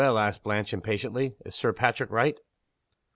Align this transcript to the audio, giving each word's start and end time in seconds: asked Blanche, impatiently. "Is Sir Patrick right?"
asked 0.01 0.41
Blanche, 0.41 0.73
impatiently. 0.73 1.35
"Is 1.45 1.53
Sir 1.53 1.73
Patrick 1.73 2.09
right?" 2.09 2.39